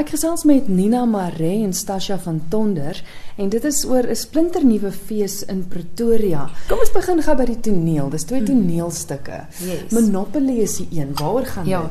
Ek 0.00 0.14
gesels 0.14 0.46
met 0.48 0.68
Nina 0.72 1.02
Maree 1.04 1.58
en 1.66 1.74
Stasha 1.76 2.16
van 2.24 2.38
Tonder 2.48 2.96
en 3.40 3.48
dit 3.52 3.64
is 3.68 3.82
oor 3.84 4.06
'n 4.08 4.16
splinternuwe 4.16 4.90
fees 4.92 5.44
in 5.44 5.66
Pretoria. 5.68 6.48
Kom 6.68 6.78
ons 6.78 6.92
begin 6.92 7.22
gou 7.22 7.34
by 7.36 7.44
die 7.44 7.60
toneel. 7.60 8.08
Dis 8.10 8.24
twee 8.24 8.42
toneelstukke. 8.42 9.46
Yes. 9.60 9.90
Monopoly 9.92 10.58
is 10.60 10.76
die 10.76 10.88
een. 11.00 11.12
Waaroor 11.14 11.46
gaan 11.46 11.66
Ja. 11.66 11.80
dit? 11.82 11.90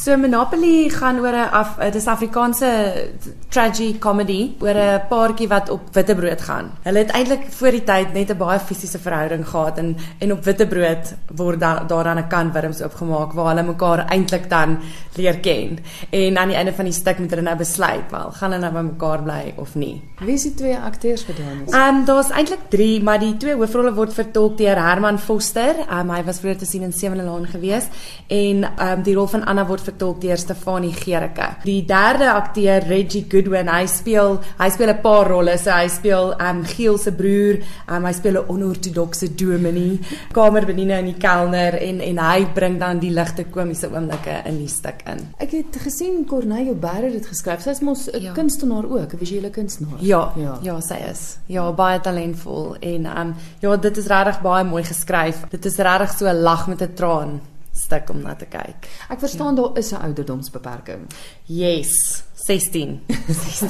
So 0.00 0.16
Monopoly 0.16 0.88
gaan 0.88 1.18
oor 1.20 1.32
'n 1.32 1.50
af 1.52 1.78
eh, 1.78 1.92
dis 1.92 2.06
Afrikaanse 2.06 3.08
tragedy 3.48 3.98
comedy 3.98 4.52
oor 4.60 4.74
'n 4.74 5.00
paartjie 5.08 5.48
wat 5.48 5.68
op 5.70 5.80
witbrood 5.92 6.40
gaan. 6.40 6.70
Hulle 6.82 6.98
het 6.98 7.10
eintlik 7.10 7.46
voor 7.50 7.70
die 7.70 7.84
tyd 7.84 8.12
net 8.14 8.30
'n 8.30 8.36
baie 8.36 8.58
fisiese 8.58 8.98
verhouding 8.98 9.46
gehad 9.48 9.78
en 9.78 9.96
en 10.18 10.32
op 10.32 10.44
witbrood 10.44 11.14
word 11.36 11.60
da, 11.60 11.84
daar 11.84 12.04
dan 12.04 12.18
'n 12.18 12.28
kanwurms 12.28 12.82
oopgemaak 12.82 13.32
waar 13.32 13.48
hulle 13.54 13.62
mekaar 13.66 14.06
eintlik 14.08 14.48
dan 14.50 14.78
leer 15.16 15.38
ken. 15.40 15.78
En 16.10 16.38
aan 16.38 16.48
die 16.48 16.56
einde 16.56 16.72
van 16.72 16.84
die 16.84 16.94
stuk 16.94 17.18
moet 17.18 17.30
hulle 17.30 17.49
nou 17.50 17.58
besluit, 17.58 18.06
wel, 18.10 18.32
gaan 18.38 18.54
hulle 18.54 18.62
nou 18.62 18.72
by 18.74 18.82
mekaar 18.92 19.22
bly 19.26 19.40
of 19.60 19.74
nie. 19.78 19.96
Wie 20.20 20.36
is 20.36 20.44
die 20.46 20.54
twee 20.58 20.76
akteurs 20.76 21.24
vir 21.26 21.38
dames? 21.38 21.72
Ehm 21.72 22.00
um, 22.00 22.04
daar's 22.08 22.30
eintlik 22.36 22.68
3, 22.72 22.88
maar 23.06 23.20
die 23.22 23.32
twee 23.40 23.56
hoofrolle 23.58 23.92
word 23.96 24.12
vertolk 24.14 24.58
deur 24.60 24.78
Herman 24.78 25.18
Foster. 25.18 25.82
Ehm 25.86 26.10
um, 26.10 26.12
hy 26.14 26.20
was 26.26 26.40
vroeër 26.42 26.60
te 26.60 26.68
sien 26.68 26.84
in 26.86 26.92
Sewende 26.92 27.24
Laan 27.26 27.48
gewees 27.50 27.88
en 28.28 28.64
ehm 28.64 28.98
um, 28.98 29.04
die 29.06 29.14
rol 29.16 29.28
van 29.32 29.46
Anna 29.50 29.64
word 29.66 29.86
vertolk 29.88 30.20
deur 30.22 30.38
Stefanie 30.38 30.92
Gericke. 30.94 31.48
Die 31.64 31.80
derde 31.88 32.30
akteur, 32.32 32.86
Reggie 32.88 33.24
Goodwin, 33.28 33.70
hy 33.72 33.86
speel 33.90 34.38
hy 34.60 34.68
speel 34.70 34.92
'n 34.94 35.00
paar 35.02 35.30
rolle. 35.32 35.56
So 35.58 35.70
hy 35.74 35.88
speel 35.88 36.34
ehm 36.36 36.60
um, 36.60 36.64
Giel 36.64 36.98
se 36.98 37.12
broer, 37.12 37.60
ehm 37.88 37.96
um, 37.96 38.04
hy 38.06 38.12
speel 38.12 38.40
'n 38.40 38.48
onortodokse 38.48 39.34
dominee, 39.34 39.98
kamerbediene 40.32 40.98
in 40.98 41.12
die 41.12 41.18
kelner 41.18 41.78
en 41.80 42.00
en 42.00 42.18
hy 42.18 42.46
bring 42.54 42.78
dan 42.78 43.00
die 43.00 43.10
ligte 43.10 43.44
komiese 43.44 43.90
oomblikke 43.90 44.42
in 44.46 44.58
die 44.58 44.68
stuk 44.68 45.02
in. 45.06 45.26
Ek 45.38 45.50
het 45.56 45.82
gesien 45.82 46.26
Corneille 46.26 46.74
Berre 46.74 47.08
het 47.08 47.18
dit 47.18 47.26
geskryf. 47.40 47.62
Sy's 47.62 47.80
mos 47.80 48.08
'n 48.12 48.20
Ja. 48.22 48.32
kunstenaar 48.32 48.84
ook, 48.84 49.12
'n 49.14 49.18
visuele 49.18 49.50
kunstenaar. 49.50 49.98
Ja, 50.00 50.32
Ja. 50.36 50.42
ja, 50.42 50.58
ja, 50.62 50.80
sy 50.80 50.94
is. 51.10 51.38
Ja, 51.46 51.72
baie 51.72 52.00
talentvol 52.00 52.76
en 52.80 53.06
ehm 53.06 53.18
um, 53.28 53.34
ja, 53.60 53.76
dit 53.76 53.96
is 53.96 54.06
regtig 54.06 54.40
baie 54.42 54.64
mooi 54.64 54.82
geskryf. 54.84 55.44
Dit 55.50 55.64
is 55.64 55.76
regtig 55.76 56.10
so 56.18 56.26
'n 56.26 56.42
lag 56.42 56.66
met 56.68 56.80
'n 56.82 56.94
traan 56.94 57.40
stuk 57.72 58.10
om 58.10 58.22
na 58.22 58.34
te 58.34 58.44
kyk. 58.46 58.88
Ek 59.10 59.18
verstaan 59.18 59.54
daar 59.54 59.76
is 59.78 59.92
'n 59.92 59.96
ouderdomsbeperking. 60.02 61.06
Yes, 61.46 62.22
16. 62.46 63.00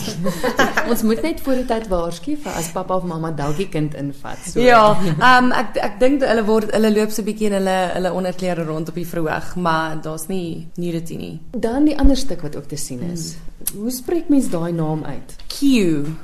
Ons 0.90 1.02
moet 1.02 1.22
net 1.22 1.42
voor 1.44 1.60
die 1.60 1.66
tyd 1.68 1.88
waarsku 1.90 2.36
vir 2.40 2.56
as 2.60 2.70
pappa 2.74 3.00
of 3.00 3.06
mamma 3.08 3.32
dalk 3.36 3.58
die 3.60 3.68
kind 3.72 3.96
invat. 3.98 4.40
So. 4.46 4.62
Ja, 4.64 4.94
ehm 5.10 5.50
um, 5.50 5.52
ek 5.56 5.78
ek 5.90 6.00
dink 6.02 6.24
hulle 6.26 6.46
word 6.48 6.72
hulle 6.76 6.94
loop 6.94 7.14
so 7.14 7.26
bietjie 7.26 7.50
in 7.50 7.58
hulle 7.58 7.78
hulle 7.96 8.14
onderklere 8.16 8.66
rond 8.68 8.92
op 8.92 8.98
die 9.00 9.08
verhoog, 9.08 9.54
maar 9.56 9.98
daar's 10.02 10.28
nie 10.30 10.68
nudity 10.76 11.18
nie. 11.20 11.36
Dan 11.50 11.90
die 11.90 11.98
ander 11.98 12.16
stuk 12.16 12.46
wat 12.46 12.56
ook 12.56 12.70
te 12.70 12.80
sien 12.80 13.02
is. 13.10 13.32
Hmm. 13.34 13.50
Hoe 13.76 13.90
spreek 13.92 14.30
mens 14.32 14.48
daai 14.50 14.72
naam 14.72 15.02
uit? 15.04 15.34
Q. 15.52 15.68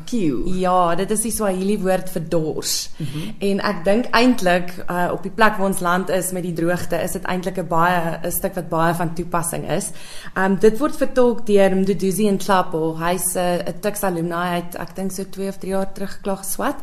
Q. 0.08 0.12
Ja, 0.56 0.94
dit 0.96 1.10
is 1.12 1.20
die 1.26 1.32
Swahili 1.34 1.76
woord 1.82 2.08
vir 2.10 2.22
dors. 2.32 2.88
Mm 2.96 3.06
-hmm. 3.06 3.34
En 3.38 3.60
ek 3.60 3.84
dink 3.84 4.06
eintlik 4.10 4.72
uh, 4.90 5.10
op 5.12 5.22
die 5.22 5.30
plek 5.30 5.58
waar 5.58 5.68
ons 5.68 5.80
land 5.80 6.08
is 6.08 6.32
met 6.32 6.42
die 6.42 6.52
droogte, 6.52 6.96
is 6.96 7.12
dit 7.12 7.24
eintlik 7.24 7.58
'n 7.58 7.68
baie 7.68 8.18
'n 8.22 8.30
stuk 8.30 8.54
wat 8.54 8.68
baie 8.68 8.94
van 8.94 9.14
toepassing 9.14 9.70
is. 9.70 9.90
Um 10.34 10.56
dit 10.58 10.78
word 10.78 10.96
vertolk 10.96 11.46
deur 11.46 11.76
Mduduzi 11.76 12.28
en 12.28 12.35
Klapo. 12.38 12.96
Hy's 12.98 13.34
'n 13.34 13.62
uh, 13.68 13.74
Tuks 13.80 14.02
alumni. 14.02 14.44
Hy 14.52 14.60
het 14.62 14.74
ek 14.74 14.94
dink 14.96 15.12
so 15.12 15.24
2 15.24 15.48
of 15.48 15.58
3 15.58 15.70
jaar 15.70 15.92
terug 15.92 16.20
klaar 16.22 16.36
geswat. 16.36 16.76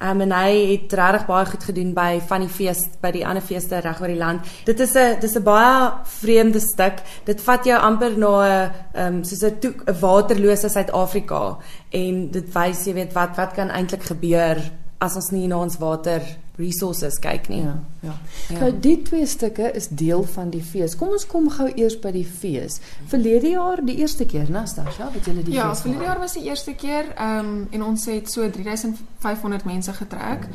Um 0.00 0.20
en 0.20 0.32
hy 0.32 0.52
het 0.72 0.92
regtig 0.92 1.26
baie 1.26 1.46
goed 1.46 1.64
gedoen 1.64 1.94
by 1.94 2.20
van 2.28 2.40
die 2.40 2.48
fees 2.48 2.84
by 3.02 3.10
die 3.10 3.26
ander 3.26 3.42
feeste 3.42 3.80
reg 3.80 4.00
oor 4.00 4.12
die 4.12 4.18
land. 4.18 4.40
Dit 4.64 4.80
is 4.80 4.94
'n 4.94 5.20
dis 5.20 5.36
'n 5.36 5.42
baie 5.42 5.92
vreemde 6.04 6.60
stuk. 6.60 7.02
Dit 7.24 7.40
vat 7.40 7.64
jou 7.64 7.78
amper 7.78 8.18
na 8.18 8.32
'n 8.46 8.70
um 8.94 9.24
soos 9.24 9.42
'n 9.42 9.58
'n 9.62 10.00
waterlose 10.00 10.68
Suid-Afrika 10.68 11.58
en 11.90 12.30
dit 12.30 12.54
wys 12.54 12.86
jy 12.86 12.94
weet 12.94 13.12
wat 13.12 13.36
wat 13.36 13.52
kan 13.54 13.70
eintlik 13.70 14.02
gebeur 14.02 14.56
as 14.98 15.14
ons 15.18 15.30
nie 15.30 15.46
na 15.46 15.60
ons 15.62 15.76
water 15.78 16.24
resources 16.58 17.20
kyk 17.22 17.46
nie. 17.52 17.60
Ja, 17.62 17.74
ja. 18.02 18.14
Ja. 18.50 18.58
Nou 18.58 18.70
die 18.82 18.96
twee 19.06 19.26
stukke 19.30 19.70
is 19.78 19.86
deel 19.94 20.24
van 20.34 20.50
die 20.50 20.62
fees. 20.62 20.96
Kom 20.98 21.12
ons 21.14 21.26
kom 21.30 21.46
gou 21.54 21.68
eers 21.68 21.94
by 22.02 22.10
die 22.16 22.26
fees. 22.26 22.80
Verlede 23.10 23.52
jaar 23.52 23.82
die 23.84 23.98
eerste 24.02 24.26
keer, 24.26 24.50
Nastasha, 24.50 25.10
wat 25.14 25.28
julle 25.28 25.44
die 25.46 25.54
Ja, 25.54 25.68
fees 25.70 25.84
verlede 25.86 26.08
jaar 26.08 26.18
was 26.18 26.34
die 26.34 26.48
eerste 26.48 26.74
keer 26.74 27.12
ehm 27.14 27.52
um, 27.52 27.68
en 27.70 27.86
ons 27.92 28.08
het 28.10 28.30
so 28.30 28.50
3500 28.50 29.64
mense 29.68 29.94
getrek. 30.00 30.48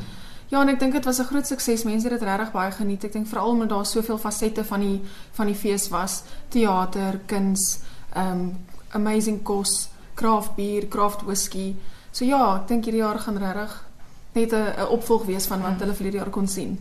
Ja, 0.52 0.62
en 0.62 0.70
ek 0.70 0.80
dink 0.80 0.94
dit 0.94 1.06
was 1.06 1.20
'n 1.20 1.30
groot 1.32 1.48
sukses. 1.48 1.84
Mense 1.84 2.10
het 2.10 2.20
dit 2.20 2.28
regtig 2.30 2.52
baie 2.52 2.72
geniet. 2.72 3.04
Ek 3.04 3.14
dink 3.14 3.28
veral 3.28 3.50
omdat 3.50 3.70
daar 3.70 3.86
soveel 3.86 4.18
fasette 4.18 4.64
van 4.64 4.80
die 4.80 5.02
van 5.32 5.48
die 5.48 5.56
fees 5.56 5.88
was. 5.90 6.24
Teater, 6.50 7.20
kuns, 7.26 7.80
ehm 8.14 8.32
um, 8.32 8.58
amazing 8.92 9.44
kos, 9.44 9.90
craft 10.14 10.56
bier, 10.56 10.88
craft 10.88 11.22
whisky. 11.22 11.76
So 12.12 12.26
ja, 12.26 12.56
ek 12.56 12.68
dink 12.68 12.86
hierdie 12.86 13.02
jaar 13.02 13.20
gaan 13.20 13.38
regtig 13.38 13.93
net 14.34 14.52
'n 14.54 14.74
'n 14.78 14.88
opvolg 14.90 15.26
wees 15.26 15.46
van 15.46 15.62
wat 15.62 15.80
hulle 15.80 15.94
verlede 15.94 16.18
jaar 16.18 16.30
kon 16.30 16.48
sien. 16.48 16.80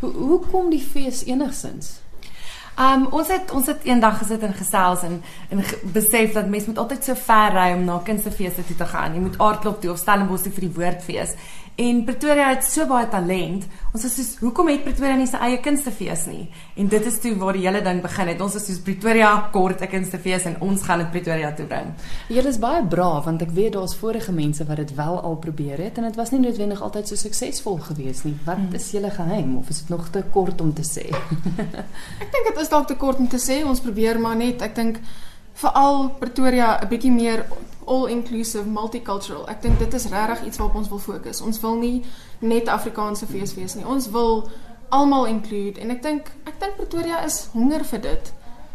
Hoe 0.00 0.12
hoe 0.12 0.40
kom 0.50 0.70
die 0.70 0.86
fees 0.92 1.24
enigsins? 1.24 2.00
Um 2.80 3.06
ons 3.10 3.28
het 3.28 3.50
ons 3.50 3.66
het 3.66 3.82
eendag 3.82 4.18
gesit 4.18 4.42
en 4.42 4.54
gesels 4.54 5.02
en 5.02 5.22
en 5.48 5.64
besef 5.92 6.32
dat 6.32 6.48
mense 6.48 6.68
moet 6.68 6.78
altyd 6.78 7.04
so 7.04 7.14
ver 7.14 7.52
ry 7.52 7.72
om 7.72 7.84
na 7.84 7.98
kunstefeeste 8.04 8.64
toe 8.64 8.76
te 8.76 8.86
gaan. 8.86 9.14
Jy 9.14 9.20
moet 9.20 9.38
aardklop 9.38 9.80
toe 9.80 9.90
of 9.90 9.98
Stellenbosch 9.98 10.42
toe 10.42 10.52
vir 10.52 10.60
die 10.60 10.74
woordfees. 10.74 11.34
En 11.76 12.04
Pretoria 12.04 12.48
het 12.48 12.64
so 12.64 12.86
baie 12.86 13.08
talent. 13.08 13.64
Ons 13.94 14.04
is 14.04 14.14
soos 14.14 14.36
hoekom 14.40 14.68
het 14.68 14.82
Pretoria 14.84 15.16
nie 15.16 15.26
sy 15.26 15.36
eie 15.36 15.60
kunstefees 15.60 16.26
nie? 16.26 16.48
En 16.76 16.88
dit 16.88 17.06
is 17.06 17.18
toe 17.20 17.34
waar 17.36 17.52
die 17.52 17.66
hele 17.66 17.80
ding 17.82 18.02
begin 18.02 18.28
het. 18.28 18.40
Ons 18.40 18.54
is 18.54 18.66
soos 18.66 18.78
Pretoria 18.84 19.48
kort 19.52 19.80
'n 19.80 19.88
kunstefees 19.88 20.44
en 20.44 20.56
ons 20.60 20.82
gaan 20.82 20.98
dit 20.98 21.10
Pretoria 21.10 21.52
toe 21.52 21.66
bring. 21.66 21.92
Julle 22.28 22.48
is 22.48 22.58
baie 22.58 22.84
braaf 22.84 23.24
want 23.24 23.42
ek 23.42 23.50
weet 23.50 23.72
daar's 23.72 23.94
vorige 23.96 24.32
mense 24.32 24.64
wat 24.64 24.76
dit 24.76 24.94
wel 24.94 25.20
al 25.20 25.36
probeer 25.36 25.78
het 25.78 25.98
en 25.98 26.04
dit 26.04 26.16
was 26.16 26.30
nie 26.30 26.40
noodwendig 26.40 26.82
altyd 26.82 27.08
so 27.08 27.14
suksesvol 27.16 27.78
gewees 27.78 28.24
nie. 28.24 28.36
Wat 28.44 28.56
Hmm. 28.56 28.74
is 28.74 28.90
julle 28.90 29.10
geheim 29.10 29.56
of 29.56 29.68
is 29.68 29.78
dit 29.78 29.88
nog 29.88 30.08
te 30.10 30.22
kort 30.32 30.60
om 30.60 30.74
te 30.74 30.82
sê? 30.82 31.06
Ek 32.24 32.30
dink 32.32 32.46
dit 32.48 32.58
is 32.60 32.68
dalk 32.68 32.86
te 32.86 32.94
kort 32.96 33.18
om 33.18 33.28
te 33.28 33.38
sê 33.38 33.64
ons 33.64 33.80
probeer 33.80 34.18
maar 34.20 34.36
net 34.36 34.62
ek 34.62 34.74
dink 34.74 35.00
veral 35.54 36.10
Pretoria 36.18 36.78
'n 36.82 36.88
bietjie 36.88 37.12
meer 37.12 37.44
all 37.90 38.06
inclusive 38.12 38.64
multicultural. 38.70 39.44
Ek 39.50 39.62
dink 39.64 39.78
dit 39.82 39.94
is 39.98 40.06
regtig 40.12 40.44
iets 40.46 40.58
waarop 40.60 40.76
ons 40.80 40.88
wil 40.92 40.98
fokus. 41.02 41.40
Ons 41.42 41.60
wil 41.64 41.78
nie 41.80 42.04
net 42.40 42.68
Afrikaanse 42.70 43.26
fees 43.26 43.54
wees 43.58 43.74
nie. 43.74 43.86
Ons 43.86 44.06
wil 44.14 44.44
almal 44.94 45.26
include 45.30 45.80
en 45.82 45.90
ek 45.94 46.02
dink 46.02 46.30
ek 46.46 46.60
dink 46.62 46.76
Pretoria 46.78 47.24
is 47.26 47.48
honger 47.54 47.84
vir 47.92 48.00
dit. 48.06 48.30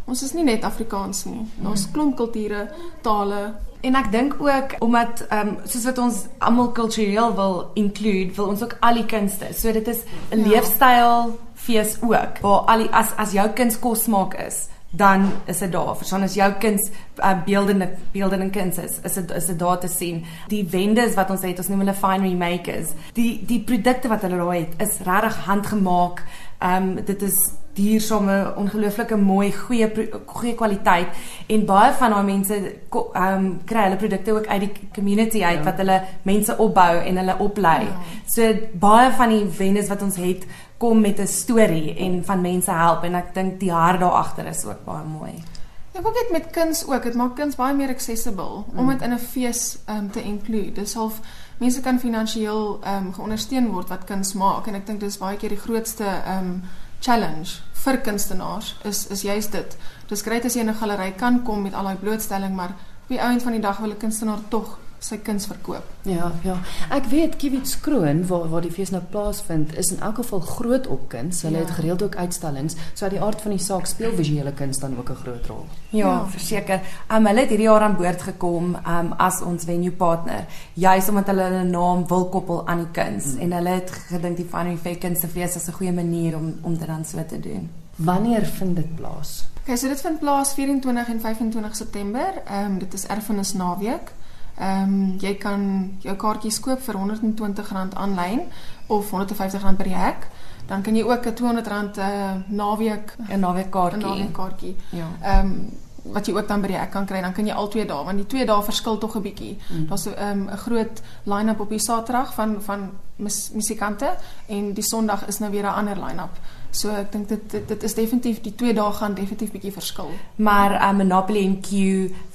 Ons 0.07 0.21
is 0.21 0.33
nie 0.37 0.43
net 0.45 0.63
Afrikaans 0.67 1.23
nie. 1.25 1.45
Daar's 1.63 1.87
klomp 1.91 2.15
kulture, 2.19 2.67
tale. 3.01 3.55
En 3.85 3.95
ek 3.95 4.11
dink 4.13 4.35
ook 4.41 4.75
omdat 4.85 5.23
ehm 5.29 5.47
um, 5.47 5.55
soos 5.65 5.85
wat 5.85 5.97
ons 6.01 6.19
almal 6.39 6.71
kultureel 6.77 7.33
wil 7.37 7.57
include, 7.75 8.33
wil 8.37 8.51
ons 8.53 8.63
ook 8.63 8.77
al 8.85 8.99
die 9.01 9.05
kunste. 9.09 9.49
So 9.53 9.71
dit 9.71 9.87
is 9.87 10.03
'n 10.31 10.39
Ja. 10.39 10.47
leefstyl 10.47 11.39
fees 11.55 11.97
ook 12.01 12.39
waar 12.41 12.59
al 12.71 12.77
die 12.85 12.89
as 12.91 13.13
as 13.17 13.31
jou 13.31 13.49
kind 13.49 13.79
kos 13.79 14.07
maak 14.07 14.33
is, 14.47 14.67
dan 14.97 15.31
is 15.45 15.57
dit 15.57 15.71
daar. 15.71 15.95
Verstaan 15.97 16.23
as 16.23 16.37
jou 16.37 16.51
kind 16.59 16.91
uh, 17.19 17.33
beeldende 17.45 17.89
beeldende 18.11 18.49
kuns 18.49 18.77
is, 18.77 18.99
is 19.03 19.13
dit 19.13 19.31
is 19.31 19.45
dit 19.45 19.59
daar 19.59 19.79
te 19.79 19.87
sien. 19.87 20.23
Die 20.47 20.63
wendes 20.71 21.13
wat 21.15 21.29
ons 21.29 21.41
het, 21.41 21.59
ons 21.59 21.67
noem 21.71 21.85
hulle 21.85 21.93
finery 21.93 22.33
makers. 22.33 22.95
Die 23.13 23.43
die 23.45 23.61
produkte 23.63 24.11
wat 24.11 24.21
hulle 24.21 24.39
daar 24.41 24.55
het, 24.55 24.73
is 24.81 24.99
regtig 25.05 25.45
handgemaak. 25.45 26.23
Ehm 26.59 26.89
um, 26.97 27.05
dit 27.05 27.21
is 27.21 27.37
duursame, 27.75 28.53
ongelooflike 28.55 29.17
mooi, 29.19 29.49
goeie 29.51 29.89
goeie 30.25 30.53
kwaliteit 30.55 31.07
en 31.51 31.65
baie 31.67 31.91
van 31.99 32.13
daai 32.15 32.23
mense 32.29 32.55
ehm 32.55 33.25
um, 33.25 33.49
kry 33.67 33.83
hulle 33.89 33.99
produkte 33.99 34.31
ook 34.31 34.47
uit 34.47 34.63
die 34.63 34.71
community 34.95 35.43
uit 35.43 35.59
Ja. 35.59 35.63
wat 35.63 35.77
hulle 35.83 36.01
mense 36.23 36.57
opbou 36.57 36.93
en 37.01 37.17
hulle 37.17 37.35
oplei. 37.39 37.81
Ja. 37.83 37.97
So 38.35 38.53
baie 38.79 39.11
van 39.11 39.29
die 39.29 39.43
wendes 39.57 39.89
wat 39.91 40.01
ons 40.01 40.15
het 40.15 40.47
kom 40.77 41.01
met 41.01 41.19
'n 41.19 41.27
storie 41.27 41.95
en 41.95 42.25
van 42.25 42.41
mense 42.41 42.71
help 42.71 43.03
en 43.03 43.15
ek 43.15 43.33
dink 43.33 43.59
die 43.59 43.71
hart 43.71 43.99
daar 43.99 44.11
agter 44.11 44.45
is 44.45 44.65
ook 44.65 44.85
baie 44.85 45.05
mooi. 45.05 45.43
Ek 45.91 46.07
ook 46.07 46.13
dit 46.13 46.31
met 46.31 46.49
kuns 46.51 46.87
ook. 46.87 47.03
Dit 47.03 47.13
maak 47.13 47.35
kuns 47.35 47.55
baie 47.55 47.75
meer 47.75 47.89
accessible 47.89 48.63
mm. 48.71 48.79
om 48.79 48.87
dit 48.87 49.01
in 49.01 49.13
'n 49.13 49.19
fees 49.19 49.77
um, 49.89 50.11
te 50.11 50.21
include. 50.21 50.71
Dis 50.71 50.93
half 50.93 51.19
mense 51.57 51.81
kan 51.81 51.99
finansiëel 51.99 52.79
um, 52.87 53.13
geondersteun 53.13 53.71
word 53.71 53.89
wat 53.89 54.03
kuns 54.03 54.33
maak 54.33 54.67
en 54.67 54.75
ek 54.75 54.85
dink 54.85 54.99
dis 54.99 55.17
baie 55.17 55.37
keer 55.37 55.49
die 55.49 55.63
grootste 55.65 56.05
um, 56.27 56.63
challenge 56.99 57.61
vir 57.71 57.97
kunstenaars 57.97 58.75
is 58.83 59.07
is 59.07 59.21
juist 59.21 59.51
dit. 59.51 59.77
Dis 60.07 60.21
grait 60.21 60.45
as 60.45 60.53
jy 60.53 60.59
in 60.59 60.69
'n 60.69 60.75
galery 60.81 61.11
kan 61.11 61.43
kom 61.43 61.61
met 61.61 61.73
al 61.73 61.83
daai 61.83 61.95
blootstelling, 61.95 62.55
maar 62.55 62.69
op 63.03 63.07
die 63.07 63.19
einde 63.19 63.43
van 63.43 63.51
die 63.51 63.61
dag 63.61 63.77
wil 63.77 63.89
'n 63.91 63.97
kunstenaar 63.97 64.39
tog 64.49 64.79
sy 65.05 65.17
kuns 65.17 65.45
verkoop. 65.45 65.83
Ja, 66.09 66.31
ja. 66.43 66.55
Ek 66.95 67.05
weet 67.11 67.35
Kiewits 67.41 67.79
Kroon 67.79 68.23
waar 68.27 68.47
waar 68.49 68.61
die 68.65 68.71
fees 68.71 68.89
nou 68.93 69.01
plaasvind 69.11 69.75
is 69.77 69.91
in 69.93 69.99
elk 70.01 70.15
geval 70.15 70.39
groot 70.39 70.87
op 70.87 71.07
kuns. 71.09 71.41
Hulle 71.41 71.57
Ja. 71.57 71.63
het 71.65 71.71
gereeld 71.77 72.01
ook 72.03 72.15
uitstallings. 72.15 72.75
So 72.93 73.05
uit 73.05 73.13
die 73.13 73.21
aard 73.21 73.41
van 73.41 73.51
die 73.51 73.59
saak 73.59 73.85
speel 73.85 74.13
visuele 74.15 74.51
kuns 74.53 74.79
dan 74.79 74.97
ook 74.97 75.09
'n 75.09 75.15
groot 75.15 75.45
rol. 75.45 75.65
Ja, 75.89 76.07
Ja. 76.07 76.25
verseker. 76.29 76.81
Um 77.11 77.25
hulle 77.25 77.39
het 77.39 77.49
hierdie 77.49 77.67
jaar 77.67 77.81
aan 77.81 77.95
boord 77.95 78.21
gekom 78.21 78.75
um 78.87 79.13
as 79.17 79.41
ons 79.41 79.63
venue 79.63 79.91
partner, 79.91 80.45
juis 80.73 81.09
omdat 81.09 81.27
hulle 81.27 81.41
hulle 81.43 81.63
naam 81.63 82.07
wil 82.07 82.25
koppel 82.29 82.67
aan 82.67 82.77
die 82.77 82.91
kuns 83.03 83.25
mm. 83.25 83.39
en 83.41 83.51
hulle 83.51 83.69
het 83.69 83.91
gedink 83.91 84.37
die 84.37 84.45
Funny 84.49 84.77
Fair 84.77 84.97
Kunstefees 84.97 85.55
is 85.55 85.67
'n 85.67 85.71
goeie 85.71 85.91
manier 85.93 86.35
om 86.35 86.53
om 86.61 86.77
dit 86.77 86.87
dan 86.87 87.05
so 87.05 87.17
te 87.27 87.39
doen. 87.39 87.69
Wanneer 87.95 88.45
vind 88.45 88.75
dit 88.75 88.95
plaas? 88.95 89.45
Okay, 89.63 89.75
so 89.77 89.87
dit 89.87 90.01
vind 90.01 90.19
plaas 90.19 90.53
24 90.53 91.07
en 91.07 91.19
25 91.19 91.75
September. 91.75 92.33
Ehm 92.45 92.65
um, 92.65 92.77
dit 92.79 92.93
is 92.93 93.05
erfenis 93.07 93.53
naweek. 93.53 94.11
Ehm 94.57 94.83
um, 94.83 95.15
jy 95.19 95.35
kan 95.35 95.61
jou 95.99 96.15
kaartjies 96.15 96.59
koop 96.59 96.79
vir 96.81 96.95
R120 96.95 97.93
aanlyn 97.93 98.41
of 98.87 99.11
R150 99.11 99.77
by 99.77 99.83
die 99.83 99.95
hek. 99.95 100.27
Dan 100.67 100.81
kan 100.81 100.95
jy 100.95 101.03
ook 101.03 101.25
'n 101.25 101.33
R200 101.33 101.97
uh, 101.97 102.33
naweek 102.47 103.15
'n 103.29 103.39
naweek 103.39 103.69
kaartjie. 103.69 104.03
'n 104.03 104.07
naweek 104.07 104.33
kaartjie. 104.33 104.75
Ja. 104.89 105.07
Ehm 105.21 105.45
um, 105.45 105.69
wat 106.05 106.25
jy 106.25 106.33
ook 106.33 106.47
dan 106.47 106.61
by 106.61 106.67
die 106.67 106.77
hek 106.77 106.91
kan 106.91 107.05
kry, 107.05 107.21
dan 107.21 107.33
kan 107.33 107.47
jy 107.47 107.53
al 107.53 107.67
twee 107.67 107.85
dae 107.85 108.03
want 108.05 108.17
die 108.17 108.27
twee 108.27 108.45
dae 108.45 108.63
verskil 108.63 108.97
tog 108.97 109.15
'n 109.15 109.21
bietjie. 109.21 109.57
Mm. 109.69 109.87
Daar's 109.87 110.05
'n 110.05 110.13
um, 110.29 110.49
'n 110.49 110.57
groot 110.57 111.01
line-up 111.23 111.59
op 111.59 111.69
die 111.69 111.79
Saterdag 111.79 112.33
van 112.33 112.61
van 112.61 112.91
musikante 113.15 114.15
en 114.47 114.73
die 114.73 114.83
Sondag 114.83 115.27
is 115.27 115.39
nou 115.39 115.51
weer 115.51 115.63
'n 115.63 115.75
ander 115.75 115.95
line-up. 115.95 116.37
So 116.75 116.91
ek 116.91 117.11
dink 117.13 117.29
dit, 117.29 117.43
dit 117.51 117.67
dit 117.67 117.83
is 117.87 117.93
definitief 117.95 118.41
die 118.43 118.51
twee 118.59 118.73
dae 118.75 118.91
gaan 118.97 119.13
definitief 119.15 119.53
bietjie 119.53 119.71
verskil. 119.71 120.09
Maar 120.35 120.75
um, 120.89 120.97
Monopoly 120.99 121.45
en 121.45 121.61
Q 121.63 121.69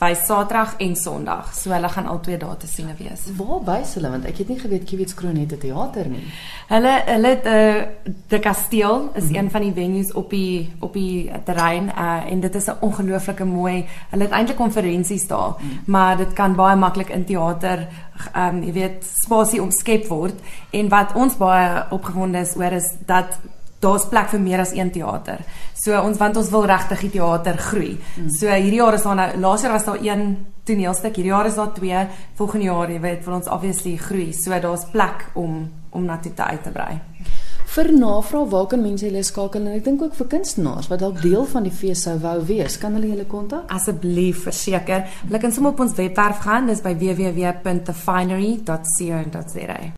wys 0.01 0.23
Saterdag 0.27 0.79
en 0.81 0.97
Sondag. 0.97 1.51
So 1.55 1.75
hulle 1.75 1.89
gaan 1.93 2.09
al 2.09 2.21
twee 2.25 2.39
dae 2.41 2.57
te 2.57 2.67
sien 2.71 2.89
wees. 2.99 3.27
Waar 3.37 3.61
wys 3.67 3.95
hulle 3.99 4.11
want 4.11 4.25
ek 4.25 4.41
het 4.41 4.49
nie 4.49 4.59
geweet 4.59 4.87
Kiwits 4.89 5.15
Kroon 5.15 5.37
het 5.37 5.53
'n 5.53 5.59
teater 5.59 6.09
nie. 6.09 6.25
Hulle 6.69 6.95
hulle 7.07 7.29
het 7.29 7.45
'n 7.45 7.49
uh, 7.49 8.15
die 8.29 8.39
kasteel 8.39 9.11
is 9.15 9.25
mm 9.25 9.29
-hmm. 9.29 9.37
een 9.37 9.51
van 9.51 9.61
die 9.61 9.73
venues 9.73 10.13
op 10.13 10.31
die 10.31 10.73
op 10.81 10.93
die 10.93 11.31
terrein 11.45 11.93
uh, 11.99 12.33
en 12.33 12.41
dit 12.41 12.55
is 12.55 12.67
'n 12.67 12.81
ongelooflike 12.81 13.45
mooi. 13.45 13.87
Hulle 14.11 14.23
het 14.23 14.33
eintlik 14.33 14.57
konferensies 14.57 15.27
daar, 15.27 15.49
mm 15.49 15.69
-hmm. 15.69 15.83
maar 15.87 16.17
dit 16.17 16.33
kan 16.33 16.55
baie 16.55 16.77
maklik 16.77 17.09
in 17.09 17.25
teater 17.25 17.89
ehm 18.33 18.57
um, 18.57 18.63
jy 18.63 18.73
weet 18.73 19.07
spasie 19.25 19.63
omskep 19.63 20.09
word 20.09 20.37
en 20.73 20.89
wat 20.89 21.15
ons 21.15 21.37
baie 21.41 21.87
opgewonde 21.91 22.41
is 22.45 22.57
oor 22.57 22.73
is 22.73 22.89
dat 23.07 23.39
daar's 23.81 24.07
plek 24.09 24.29
vir 24.29 24.41
meer 24.41 24.61
as 24.61 24.75
een 24.77 24.91
teater. 24.93 25.41
So 25.75 25.97
ons 25.97 26.19
want 26.21 26.37
ons 26.37 26.51
wil 26.53 26.67
regtig 26.69 27.07
die 27.07 27.13
teater 27.17 27.57
groei. 27.57 27.95
Mm. 27.97 28.31
So 28.37 28.53
hierdie 28.53 28.81
jaar 28.83 28.95
is 28.95 29.07
daar 29.07 29.17
nou 29.17 29.29
laas 29.41 29.65
jaar 29.65 29.73
was 29.73 29.89
daar 29.89 30.03
een 30.05 30.37
toneelstuk, 30.69 31.17
hierdie 31.17 31.33
jaar 31.33 31.49
is 31.49 31.57
daar 31.57 31.73
twee. 31.73 32.07
Volgende 32.37 32.67
jaar, 32.67 32.91
jy 32.93 33.01
weet, 33.01 33.25
wil 33.25 33.39
ons 33.41 33.49
obviously 33.49 33.97
groei. 33.97 34.33
So 34.37 34.61
daar's 34.61 34.89
plek 34.93 35.31
om 35.35 35.63
om 35.91 36.05
na 36.07 36.21
toe 36.23 36.35
te 36.35 36.45
uit 36.45 36.63
te 36.63 36.71
brei. 36.71 37.01
Vir 37.71 37.93
navraag 37.95 38.49
waar 38.51 38.67
kan 38.67 38.81
mense 38.83 39.07
hulle 39.07 39.23
skakel 39.23 39.63
en 39.63 39.71
ek 39.77 39.85
dink 39.87 40.01
ook 40.03 40.15
vir 40.19 40.27
kunstenaars 40.33 40.91
wat 40.91 40.99
dalk 41.05 41.21
deel 41.23 41.47
van 41.53 41.63
die 41.69 41.71
fees 41.71 42.03
sou 42.03 42.17
wou 42.19 42.43
wees, 42.49 42.75
kan 42.83 42.99
hulle 42.99 43.07
julle 43.13 43.31
kontak? 43.31 43.71
Asseblief, 43.71 44.43
verseker. 44.49 45.07
Hulle 45.29 45.39
kan 45.39 45.55
sommer 45.55 45.71
op 45.77 45.85
ons 45.87 45.95
webwerf 45.95 46.43
gaan, 46.43 46.67
dis 46.67 46.83
by 46.83 46.99
www.thefinery.co.za. 46.99 49.95